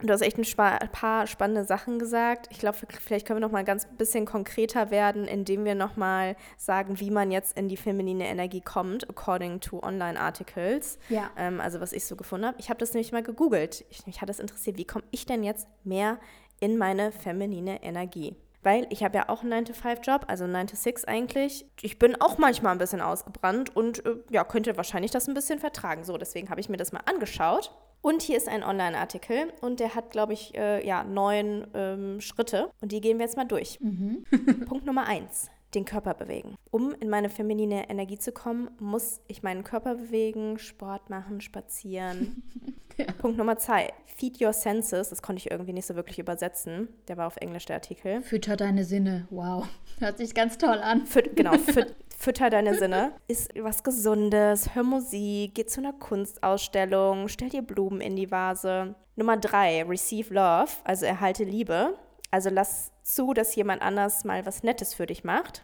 [0.00, 2.48] Du hast echt ein, paar spannende Sachen gesagt.
[2.50, 6.34] Ich glaube, vielleicht können wir noch mal ganz bisschen konkreter werden, indem wir noch mal
[6.56, 10.98] sagen, wie man jetzt in die feminine Energie kommt, according to Online-Articles.
[11.10, 11.30] Ja.
[11.36, 12.56] Ähm, also was ich so gefunden habe.
[12.58, 13.84] Ich habe das nämlich mal gegoogelt.
[13.88, 16.18] Ich, mich hat das interessiert, wie komme ich denn jetzt mehr
[16.64, 18.34] in meine feminine Energie.
[18.62, 21.66] Weil ich habe ja auch einen 9-to-5-Job, also 9-to-6 eigentlich.
[21.82, 25.58] Ich bin auch manchmal ein bisschen ausgebrannt und äh, ja, könnte wahrscheinlich das ein bisschen
[25.58, 26.04] vertragen.
[26.04, 27.70] So, deswegen habe ich mir das mal angeschaut.
[28.00, 32.70] Und hier ist ein Online-Artikel und der hat, glaube ich, äh, ja, neun ähm, Schritte
[32.80, 33.78] und die gehen wir jetzt mal durch.
[33.80, 34.24] Mhm.
[34.66, 36.56] Punkt Nummer eins den Körper bewegen.
[36.70, 42.42] Um in meine feminine Energie zu kommen, muss ich meinen Körper bewegen, Sport machen, spazieren.
[42.96, 43.06] ja.
[43.18, 45.10] Punkt Nummer zwei, feed your senses.
[45.10, 46.88] Das konnte ich irgendwie nicht so wirklich übersetzen.
[47.08, 48.22] Der war auf Englisch der Artikel.
[48.22, 49.26] Fütter deine Sinne.
[49.30, 49.66] Wow.
[49.98, 51.06] Hört sich ganz toll an.
[51.06, 53.12] Füt genau, füt fütter deine Sinne.
[53.28, 58.94] Ist was Gesundes, hör Musik, geh zu einer Kunstausstellung, stell dir Blumen in die Vase.
[59.16, 61.98] Nummer drei, receive love, also erhalte Liebe.
[62.30, 65.62] Also lass zu, dass jemand anders mal was Nettes für dich macht.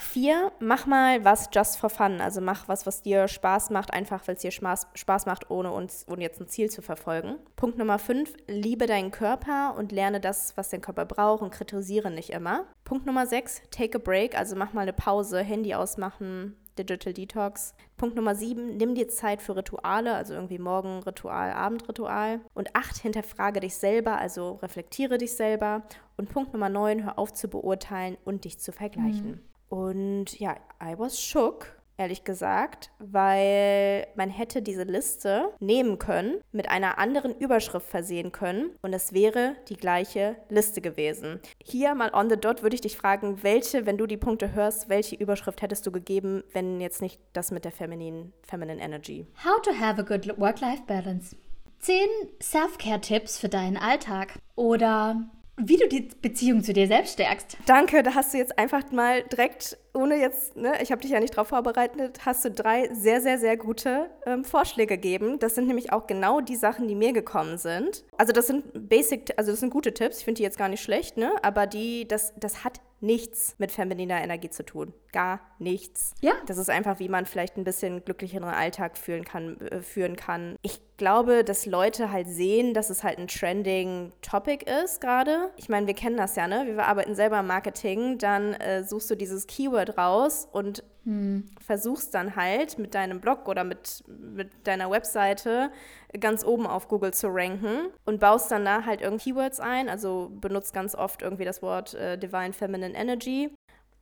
[0.00, 2.22] Vier, mach mal was just for fun.
[2.22, 5.70] Also mach was, was dir Spaß macht, einfach weil es dir Spaß, Spaß macht, ohne,
[5.70, 7.36] uns, ohne jetzt ein Ziel zu verfolgen.
[7.56, 12.10] Punkt Nummer fünf, liebe deinen Körper und lerne das, was dein Körper braucht und kritisiere
[12.10, 12.64] nicht immer.
[12.84, 14.38] Punkt Nummer sechs, take a break.
[14.38, 17.74] Also mach mal eine Pause, Handy ausmachen, Digital Detox.
[17.96, 22.40] Punkt Nummer sieben, nimm dir Zeit für Rituale, also irgendwie Morgenritual, Abendritual.
[22.54, 25.82] Und acht, hinterfrage dich selber, also reflektiere dich selber.
[26.16, 29.30] Und Punkt Nummer neun, hör auf zu beurteilen und dich zu vergleichen.
[29.30, 29.40] Mhm.
[29.68, 36.70] Und ja, I was shook ehrlich gesagt, weil man hätte diese Liste nehmen können, mit
[36.70, 41.40] einer anderen Überschrift versehen können und es wäre die gleiche Liste gewesen.
[41.62, 44.88] Hier mal on the dot würde ich dich fragen, welche, wenn du die Punkte hörst,
[44.88, 49.26] welche Überschrift hättest du gegeben, wenn jetzt nicht das mit der Feminine, Feminine Energy?
[49.44, 51.36] How to have a good work-life balance.
[51.80, 51.96] 10
[52.42, 54.38] Self-Care-Tipps für deinen Alltag.
[54.54, 57.56] Oder wie du die Beziehung zu dir selbst stärkst.
[57.66, 61.20] Danke, da hast du jetzt einfach mal direkt, ohne jetzt, ne, ich habe dich ja
[61.20, 65.38] nicht darauf vorbereitet, hast du drei sehr, sehr, sehr gute ähm, Vorschläge gegeben.
[65.38, 68.04] Das sind nämlich auch genau die Sachen, die mir gekommen sind.
[68.18, 70.82] Also das sind Basic, also das sind gute Tipps, ich finde die jetzt gar nicht
[70.82, 71.32] schlecht, ne?
[71.42, 74.92] Aber die, das, das hat nichts mit femininer Energie zu tun.
[75.12, 76.12] Gar nichts.
[76.20, 76.32] Ja.
[76.46, 79.60] Das ist einfach, wie man vielleicht ein bisschen glücklicheren Alltag führen kann.
[79.60, 80.56] Äh, führen kann.
[80.62, 85.50] Ich glaube, dass Leute halt sehen, dass es halt ein trending Topic ist gerade.
[85.56, 86.64] Ich meine, wir kennen das ja, ne?
[86.66, 91.44] Wir arbeiten selber im Marketing, dann äh, suchst du dieses Keyword raus und hm.
[91.64, 95.70] versuchst dann halt mit deinem Blog oder mit, mit deiner Webseite
[96.18, 100.32] ganz oben auf Google zu ranken und baust dann da halt irgendwie Keywords ein, also
[100.40, 103.50] benutzt ganz oft irgendwie das Wort äh, Divine Feminine Energy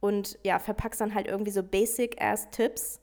[0.00, 3.00] und ja, verpackst dann halt irgendwie so Basic-Ass-Tipps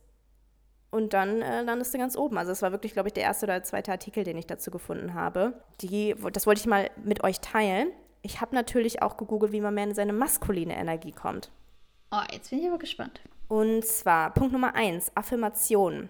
[0.89, 2.39] und dann äh, landest du ganz oben.
[2.39, 5.13] Also es war wirklich, glaube ich, der erste oder zweite Artikel, den ich dazu gefunden
[5.13, 5.61] habe.
[5.81, 7.91] Die, das wollte ich mal mit euch teilen.
[8.23, 11.51] Ich habe natürlich auch gegoogelt, wie man mehr in seine maskuline Energie kommt.
[12.11, 13.21] Oh, jetzt bin ich aber gespannt.
[13.51, 16.07] Und zwar Punkt Nummer eins, Affirmation.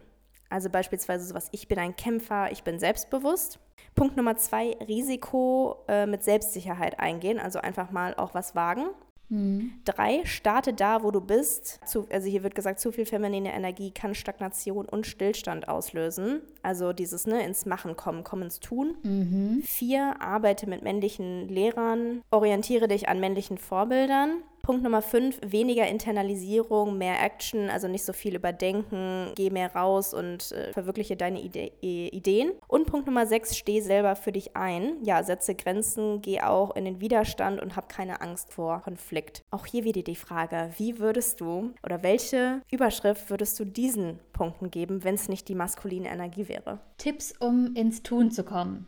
[0.52, 3.58] Also beispielsweise sowas, ich bin ein Kämpfer, ich bin selbstbewusst.
[3.96, 8.92] Punkt Nummer zwei, Risiko äh, mit Selbstsicherheit eingehen, also einfach mal auch was wagen.
[9.30, 9.72] Mhm.
[9.86, 11.80] Drei, starte da, wo du bist.
[11.88, 16.42] Zu, also hier wird gesagt, zu viel feminine Energie kann Stagnation und Stillstand auslösen.
[16.62, 18.98] Also dieses ne, ins Machen kommen, komm ins Tun.
[19.02, 19.64] Mhm.
[19.66, 24.44] Vier, arbeite mit männlichen Lehrern, orientiere dich an männlichen Vorbildern.
[24.72, 30.14] Punkt Nummer fünf, weniger Internalisierung, mehr Action, also nicht so viel überdenken, geh mehr raus
[30.14, 32.54] und äh, verwirkliche deine Ide Ideen.
[32.70, 35.04] Und Punkt Nummer sechs, steh selber für dich ein.
[35.04, 39.42] Ja, setze Grenzen, geh auch in den Widerstand und hab keine Angst vor Konflikt.
[39.52, 44.72] Auch hier wieder die Frage, wie würdest du oder welche Überschrift würdest du diesen Punkten
[44.72, 46.80] geben, wenn es nicht die maskuline Energie wäre?
[46.98, 48.86] Tipps, um ins Tun zu kommen.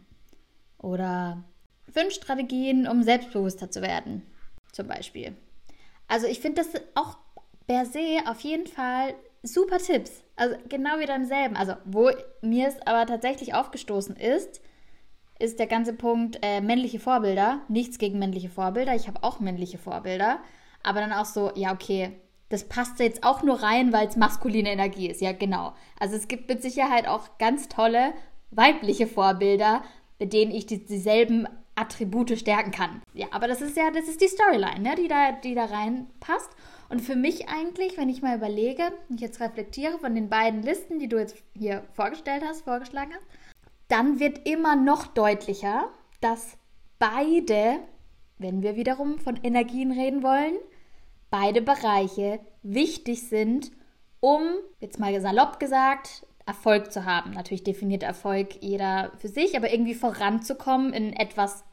[0.78, 1.44] Oder
[1.92, 4.22] fünf Strategien, um selbstbewusster zu werden,
[4.72, 5.36] zum Beispiel.
[6.14, 7.18] Also ich finde das auch
[7.66, 10.24] per se auf jeden Fall super Tipps.
[10.36, 11.56] Also genau wie beim selben.
[11.56, 12.12] Also wo
[12.44, 14.62] mir es aber tatsächlich aufgestoßen ist,
[15.40, 17.62] ist der ganze Punkt äh, männliche Vorbilder.
[17.68, 18.94] Nichts gegen männliche Vorbilder.
[18.94, 20.38] Ich habe auch männliche Vorbilder.
[20.84, 22.12] Aber dann auch so, ja, okay,
[22.50, 25.20] das passt jetzt auch nur rein, weil es maskuline Energie ist.
[25.20, 25.74] Ja, genau.
[26.00, 28.14] Also es gibt mit Sicherheit auch ganz tolle
[28.52, 29.82] weibliche Vorbilder,
[30.20, 33.02] mit denen ich die, dieselben Attribute stärken kann.
[33.14, 36.52] Ja, aber das ist ja, das ist die Storyline, ne, die, da, die da reinpasst.
[36.90, 41.00] Und für mich eigentlich, wenn ich mal überlege, ich jetzt reflektiere von den beiden Listen,
[41.00, 43.26] die du jetzt hier vorgestellt hast, vorgeschlagen hast,
[43.88, 45.90] dann wird immer noch deutlicher,
[46.22, 46.58] dass
[47.00, 47.80] beide,
[48.38, 50.56] wenn wir wiederum von Energien reden wollen,
[51.30, 53.72] beide Bereiche wichtig sind,
[54.20, 54.44] um,
[54.80, 57.32] jetzt mal salopp gesagt, Erfolg zu haben.
[57.32, 61.64] Natürlich definiert Erfolg jeder für sich, aber irgendwie voranzukommen in etwas,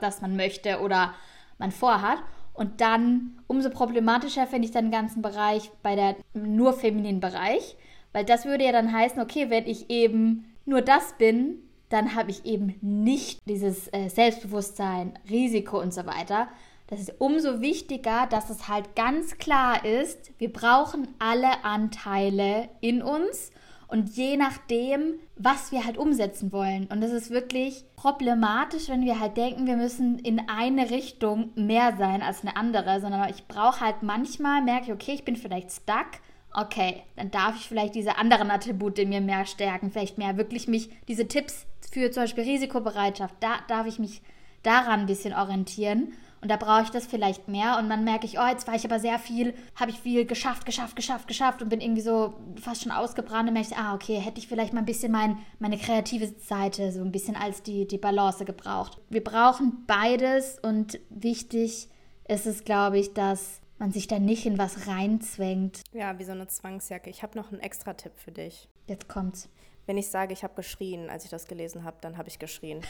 [0.00, 1.14] das man möchte oder
[1.58, 2.18] man vorhat.
[2.54, 7.76] Und dann umso problematischer finde ich dann den ganzen Bereich bei der nur femininen Bereich,
[8.12, 11.58] weil das würde ja dann heißen, okay, wenn ich eben nur das bin,
[11.88, 16.48] dann habe ich eben nicht dieses äh, Selbstbewusstsein, Risiko und so weiter.
[16.88, 23.02] Das ist umso wichtiger, dass es halt ganz klar ist, wir brauchen alle Anteile in
[23.02, 23.50] uns
[23.92, 26.86] und je nachdem, was wir halt umsetzen wollen.
[26.86, 31.94] Und es ist wirklich problematisch, wenn wir halt denken, wir müssen in eine Richtung mehr
[31.98, 35.70] sein als eine andere, sondern ich brauche halt manchmal, merke ich, okay, ich bin vielleicht
[35.70, 36.06] stuck.
[36.54, 40.68] Okay, dann darf ich vielleicht diese anderen Attribute in mir mehr stärken, vielleicht mehr wirklich
[40.68, 44.22] mich, diese Tipps für zum Beispiel Risikobereitschaft, da darf ich mich
[44.62, 47.78] daran ein bisschen orientieren und da brauche ich das vielleicht mehr.
[47.78, 50.66] Und dann merke ich, oh, jetzt war ich aber sehr viel, habe ich viel geschafft,
[50.66, 53.48] geschafft, geschafft, geschafft und bin irgendwie so fast schon ausgebrannt.
[53.48, 56.90] Und merke ich, ah, okay, hätte ich vielleicht mal ein bisschen mein, meine kreative Seite
[56.90, 58.98] so ein bisschen als die, die Balance gebraucht.
[59.08, 61.88] Wir brauchen beides und wichtig
[62.26, 65.82] ist es, glaube ich, dass man sich da nicht in was reinzwängt.
[65.92, 67.08] Ja, wie so eine Zwangsjacke.
[67.08, 68.68] Ich habe noch einen extra Tipp für dich.
[68.88, 69.48] Jetzt kommt's.
[69.86, 72.80] Wenn ich sage, ich habe geschrien, als ich das gelesen habe, dann habe ich geschrien.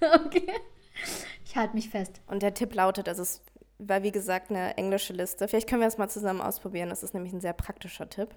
[0.24, 0.52] okay.
[1.44, 2.20] Ich halte mich fest.
[2.26, 3.42] Und der Tipp lautet, es ist,
[3.78, 5.48] war wie gesagt eine englische Liste.
[5.48, 6.90] Vielleicht können wir es mal zusammen ausprobieren.
[6.90, 8.34] Das ist nämlich ein sehr praktischer Tipp.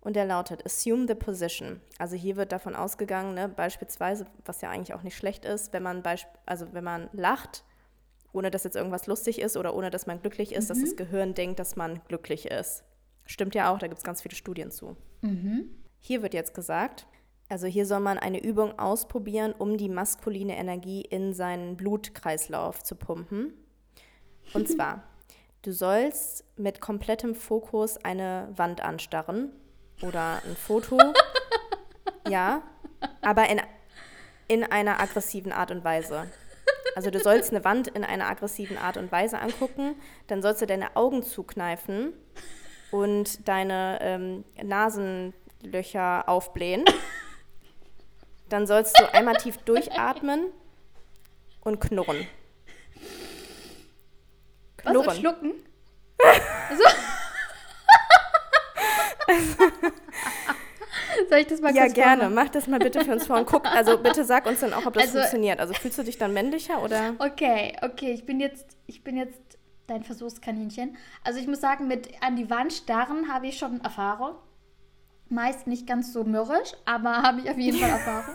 [0.00, 1.80] Und der lautet, assume the position.
[1.96, 5.84] Also hier wird davon ausgegangen, ne, beispielsweise, was ja eigentlich auch nicht schlecht ist, wenn
[5.84, 6.02] man,
[6.44, 7.64] also wenn man lacht,
[8.32, 10.68] ohne dass jetzt irgendwas lustig ist oder ohne dass man glücklich ist, mhm.
[10.68, 12.82] dass das Gehirn denkt, dass man glücklich ist.
[13.26, 14.96] Stimmt ja auch, da gibt es ganz viele Studien zu.
[15.20, 15.70] Mhm.
[16.00, 17.06] Hier wird jetzt gesagt,
[17.52, 22.94] also hier soll man eine Übung ausprobieren, um die maskuline Energie in seinen Blutkreislauf zu
[22.94, 23.52] pumpen.
[24.54, 25.02] Und zwar,
[25.60, 29.52] du sollst mit komplettem Fokus eine Wand anstarren
[30.00, 30.98] oder ein Foto.
[32.28, 32.62] ja,
[33.20, 33.60] aber in,
[34.48, 36.28] in einer aggressiven Art und Weise.
[36.96, 39.94] Also du sollst eine Wand in einer aggressiven Art und Weise angucken,
[40.26, 42.14] dann sollst du deine Augen zukneifen
[42.90, 46.86] und deine ähm, Nasenlöcher aufblähen.
[48.52, 50.52] Dann sollst du einmal tief durchatmen
[51.62, 52.26] und knurren.
[54.76, 55.06] Knurren.
[55.06, 55.54] Was, und schlucken?
[61.30, 62.24] Soll ich das mal Ja, gerne.
[62.24, 62.34] Machen?
[62.34, 63.64] Mach das mal bitte für uns vor und guck.
[63.64, 65.58] Also bitte sag uns dann auch, ob das also, funktioniert.
[65.58, 67.14] Also fühlst du dich dann männlicher oder?
[67.20, 68.12] Okay, okay.
[68.12, 69.40] Ich bin jetzt, ich bin jetzt
[69.86, 70.98] dein Versuchskaninchen.
[71.24, 74.34] Also ich muss sagen, mit an die Wand starren habe ich schon Erfahrung.
[75.32, 78.34] Meist nicht ganz so mürrisch, aber habe ich auf jeden Fall Erfahrung.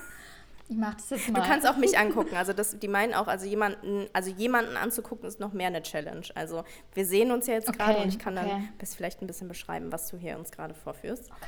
[0.69, 1.39] Ich mache das jetzt mal.
[1.39, 2.36] Du kannst auch mich angucken.
[2.36, 6.25] Also das, die meinen auch, also jemanden, also jemanden anzugucken ist noch mehr eine Challenge.
[6.36, 8.49] Also wir sehen uns ja jetzt okay, gerade und ich kann okay.
[8.49, 11.31] dann bis vielleicht ein bisschen beschreiben, was du hier uns gerade vorführst.
[11.31, 11.45] Okay.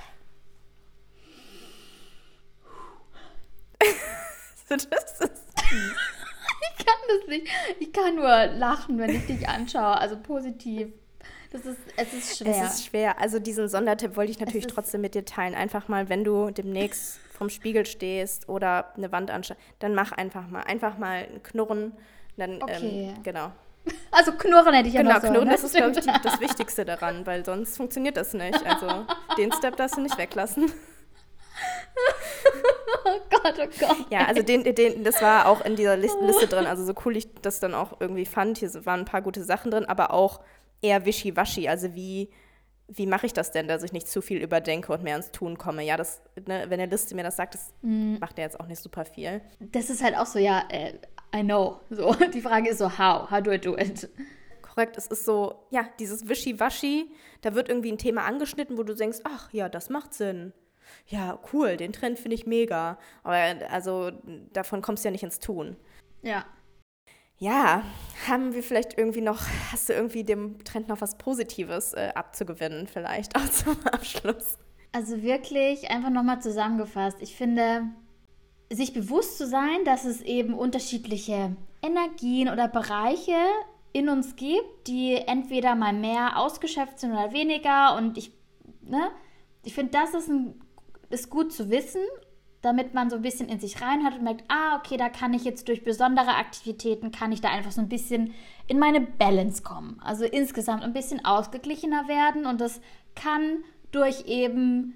[4.70, 5.50] das ist
[6.62, 7.48] ich kann das nicht.
[7.80, 9.98] Ich kann nur lachen, wenn ich dich anschaue.
[9.98, 10.94] Also positiv.
[11.52, 12.64] Das ist, es ist schwer.
[12.64, 13.20] Es ist schwer.
[13.20, 15.56] Also diesen Sondertipp wollte ich natürlich trotzdem mit dir teilen.
[15.56, 20.48] Einfach mal, wenn du demnächst vom Spiegel stehst oder eine Wand anschaust, dann mach einfach
[20.48, 20.62] mal.
[20.62, 21.94] Einfach mal ein Knurren.
[22.38, 23.14] Dann, ähm, okay.
[23.16, 23.52] Ähm, genau.
[24.12, 25.28] Also Knurren hätte ich ja genau, noch so.
[25.28, 25.54] Knurren, ne?
[25.54, 28.64] das ist, glaube ich, die, das Wichtigste daran, weil sonst funktioniert das nicht.
[28.66, 29.06] Also
[29.38, 30.72] den Step darfst du nicht weglassen.
[33.06, 34.06] oh Gott, oh Gott.
[34.12, 36.68] Ja, also den, den, das war auch in dieser Liste, Liste drin.
[36.68, 38.60] Also so cool ich das dann auch irgendwie fand.
[38.60, 40.42] Hier waren ein paar gute Sachen drin, aber auch
[40.82, 41.68] eher wischiwaschi.
[41.68, 42.30] Also wie,
[42.88, 45.58] wie mache ich das denn, dass ich nicht zu viel überdenke und mehr ins Tun
[45.58, 45.84] komme?
[45.84, 48.18] Ja, das, ne, wenn der Liste mir das sagt, das mm.
[48.20, 49.42] macht ja jetzt auch nicht super viel.
[49.60, 50.94] Das ist halt auch so, ja, äh,
[51.36, 51.80] I know.
[51.90, 53.30] So, die Frage ist so, how?
[53.30, 54.10] How do I do it?
[54.62, 57.10] Korrekt, es ist so, ja, dieses Wischiwaschi,
[57.42, 60.54] da wird irgendwie ein Thema angeschnitten, wo du denkst, ach ja, das macht Sinn
[61.08, 62.98] ja, cool, den Trend finde ich mega.
[63.24, 63.36] Aber
[63.70, 64.12] also
[64.54, 65.76] davon kommst du ja nicht ins Tun.
[66.22, 66.46] Ja.
[67.40, 67.84] Ja,
[68.28, 72.88] haben wir vielleicht irgendwie noch, hast du irgendwie dem Trend noch was Positives äh, abzugewinnen,
[72.88, 74.58] vielleicht auch zum Abschluss?
[74.92, 77.18] Also wirklich einfach nochmal zusammengefasst.
[77.22, 77.84] Ich finde,
[78.70, 83.38] sich bewusst zu sein, dass es eben unterschiedliche Energien oder Bereiche
[83.94, 87.96] in uns gibt, die entweder mal mehr ausgeschöpft sind oder weniger.
[87.96, 88.32] Und ich,
[88.82, 89.12] ne,
[89.64, 90.62] ich finde, das ist ein
[91.10, 92.02] ist gut zu wissen,
[92.62, 95.46] damit man so ein bisschen in sich reinhört und merkt, ah, okay, da kann ich
[95.46, 98.34] jetzt durch besondere Aktivitäten, kann ich da einfach so ein bisschen
[98.68, 100.00] in meine Balance kommen.
[100.04, 102.82] Also insgesamt ein bisschen ausgeglichener werden und das
[103.16, 104.96] kann durch eben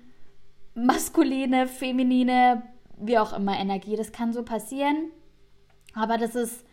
[0.76, 2.63] maskuline, feminine,
[2.97, 5.12] wie auch immer Energie, das kann so passieren.
[5.95, 6.65] Aber das ist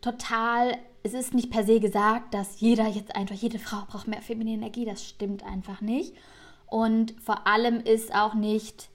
[0.00, 4.22] total, es ist nicht per se gesagt, dass jeder jetzt einfach, jede Frau braucht mehr
[4.22, 6.14] feminine Energie, das stimmt einfach nicht.
[6.66, 8.90] Und vor allem ist auch nicht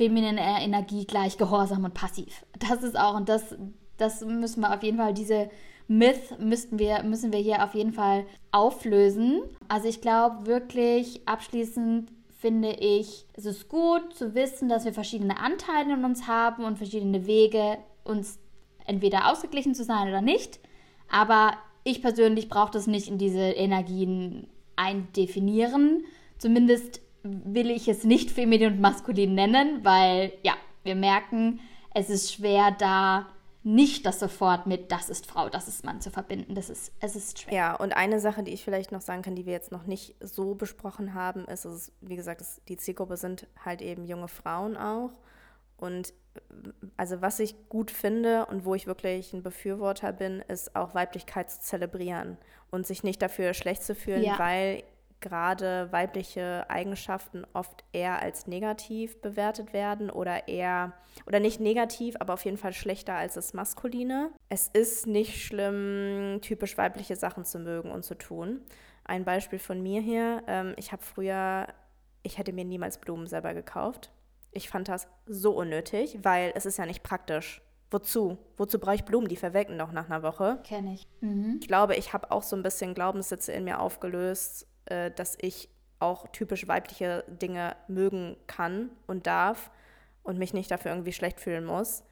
[0.00, 2.46] feminine Energie gleich gehorsam und passiv.
[2.58, 3.54] Das ist auch, und das,
[3.98, 5.50] das müssen wir auf jeden Fall, diese
[5.88, 9.42] Myth müssten wir, müssen wir hier auf jeden Fall auflösen.
[9.68, 15.38] Also ich glaube wirklich abschließend finde ich, es ist gut zu wissen, dass wir verschiedene
[15.38, 18.38] Anteile in uns haben und verschiedene Wege, uns
[18.86, 20.60] entweder ausgeglichen zu sein oder nicht.
[21.10, 21.52] Aber
[21.84, 26.04] ich persönlich brauche das nicht in diese Energien eindefinieren,
[26.40, 31.60] Zumindest will ich es nicht feminin und maskulin nennen, weil ja, wir merken,
[31.94, 33.26] es ist schwer da
[33.62, 36.54] nicht das sofort mit das ist Frau, das ist Mann zu verbinden.
[36.54, 37.54] Das ist, es ist schwer.
[37.54, 40.14] Ja, und eine Sache, die ich vielleicht noch sagen kann, die wir jetzt noch nicht
[40.20, 44.78] so besprochen haben, ist, ist wie gesagt, ist, die Zielgruppe sind halt eben junge Frauen
[44.78, 45.12] auch.
[45.76, 46.14] Und
[46.96, 51.50] also was ich gut finde und wo ich wirklich ein Befürworter bin, ist auch Weiblichkeit
[51.50, 52.38] zu zelebrieren
[52.70, 54.38] und sich nicht dafür schlecht zu fühlen, ja.
[54.38, 54.82] weil
[55.20, 60.94] gerade weibliche Eigenschaften oft eher als negativ bewertet werden oder eher,
[61.26, 64.30] oder nicht negativ, aber auf jeden Fall schlechter als das Maskuline.
[64.48, 68.60] Es ist nicht schlimm, typisch weibliche Sachen zu mögen und zu tun.
[69.04, 71.66] Ein Beispiel von mir hier, ähm, ich habe früher,
[72.22, 74.12] ich hätte mir niemals Blumen selber gekauft.
[74.52, 77.62] Ich fand das so unnötig, weil es ist ja nicht praktisch.
[77.90, 78.38] Wozu?
[78.56, 79.26] Wozu brauche ich Blumen?
[79.26, 80.60] Die verwelken doch nach einer Woche.
[80.64, 81.08] Kenne ich.
[81.20, 81.58] Mhm.
[81.60, 85.68] Ich glaube, ich habe auch so ein bisschen Glaubenssätze in mir aufgelöst, äh, dass ich
[85.98, 89.70] auch typisch weibliche Dinge mögen kann und darf
[90.22, 92.02] und mich nicht dafür irgendwie schlecht fühlen muss.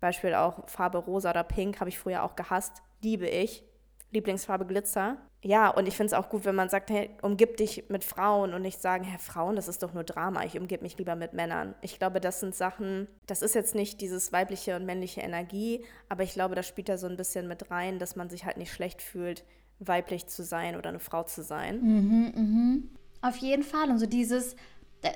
[0.00, 3.64] Beispiel auch Farbe rosa oder pink habe ich früher auch gehasst, liebe ich.
[4.12, 5.16] Lieblingsfarbe Glitzer.
[5.42, 8.54] Ja, und ich finde es auch gut, wenn man sagt, hey, umgib dich mit Frauen
[8.54, 11.34] und nicht sagen, Herr Frauen, das ist doch nur Drama, ich umgib mich lieber mit
[11.34, 11.74] Männern.
[11.82, 16.22] Ich glaube, das sind Sachen, das ist jetzt nicht dieses weibliche und männliche Energie, aber
[16.22, 18.72] ich glaube, das spielt da so ein bisschen mit rein, dass man sich halt nicht
[18.72, 19.44] schlecht fühlt,
[19.78, 21.80] weiblich zu sein oder eine Frau zu sein.
[21.80, 22.90] Mhm, mhm.
[23.22, 23.90] Auf jeden Fall.
[23.90, 24.56] Und so dieses,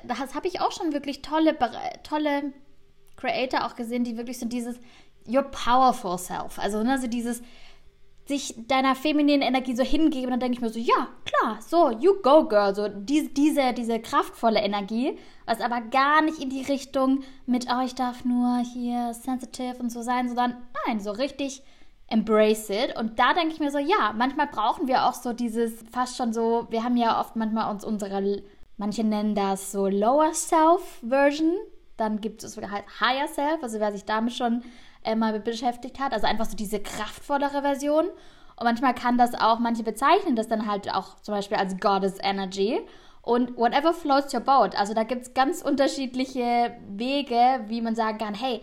[0.05, 1.57] das habe ich auch schon wirklich tolle,
[2.03, 2.53] tolle
[3.17, 4.77] Creator auch gesehen, die wirklich so dieses
[5.27, 6.57] Your powerful self.
[6.57, 7.41] Also ne, so dieses
[8.29, 12.13] sich deiner femininen Energie so hingeben, dann denke ich mir so, ja, klar, so, you
[12.21, 17.23] go, girl, so die, diese, diese kraftvolle Energie, was aber gar nicht in die Richtung
[17.47, 21.63] mit, oh, ich darf nur hier sensitive und so sein, sondern nein, so richtig
[22.09, 22.97] embrace it.
[22.97, 26.33] Und da denke ich mir so, ja, manchmal brauchen wir auch so dieses, fast schon
[26.33, 28.43] so, wir haben ja oft manchmal uns unsere,
[28.77, 31.53] manche nennen das so Lower Self Version,
[31.97, 34.63] dann gibt es halt Higher Self, also wer sich damit schon
[35.03, 36.13] äh, mal beschäftigt hat.
[36.13, 38.05] Also einfach so diese kraftvollere Version.
[38.05, 42.17] Und manchmal kann das auch, manche bezeichnen das dann halt auch zum Beispiel als Goddess
[42.21, 42.79] Energy.
[43.21, 44.75] Und whatever floats your boat.
[44.77, 48.61] Also da gibt es ganz unterschiedliche Wege, wie man sagen kann, hey,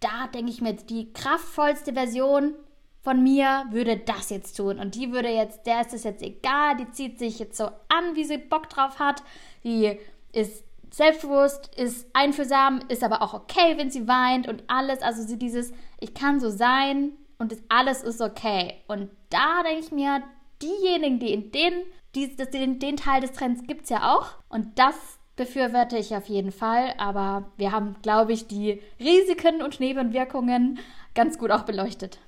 [0.00, 2.54] da denke ich mir jetzt, die kraftvollste Version
[3.02, 4.78] von mir würde das jetzt tun.
[4.78, 8.14] Und die würde jetzt, der ist es jetzt egal, die zieht sich jetzt so an,
[8.14, 9.22] wie sie Bock drauf hat.
[9.64, 9.98] Die
[10.32, 15.02] ist selbstbewusst, ist einfühlsam, ist aber auch okay, wenn sie weint und alles.
[15.02, 18.74] Also sie dieses, ich kann so sein und alles ist okay.
[18.88, 20.22] Und da denke ich mir,
[20.62, 21.72] diejenigen, die in den,
[22.14, 24.30] die, den, den Teil des Trends gibt es ja auch.
[24.48, 24.96] Und das
[25.36, 26.94] befürworte ich auf jeden Fall.
[26.98, 30.78] Aber wir haben, glaube ich, die Risiken und Nebenwirkungen
[31.14, 32.18] ganz gut auch beleuchtet.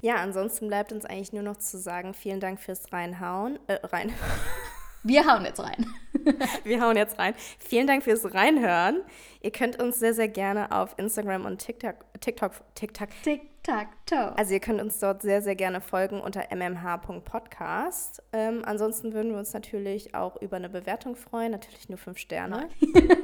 [0.00, 3.58] Ja, ansonsten bleibt uns eigentlich nur noch zu sagen, vielen Dank fürs Reinhauen.
[3.66, 4.12] Äh, rein.
[5.02, 5.86] Wir hauen jetzt rein.
[6.64, 7.34] Wir hauen jetzt rein.
[7.58, 9.00] Vielen Dank fürs Reinhören.
[9.40, 14.38] Ihr könnt uns sehr, sehr gerne auf Instagram und TikTok, TikTok, TikTok, TikTok.
[14.38, 18.22] Also ihr könnt uns dort sehr, sehr gerne folgen unter mmh.podcast.
[18.34, 22.68] Ähm, ansonsten würden wir uns natürlich auch über eine Bewertung freuen, natürlich nur fünf Sterne.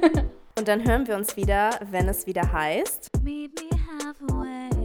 [0.57, 3.09] und dann hören wir uns wieder, wenn es wieder heißt.
[3.23, 4.76] Meet me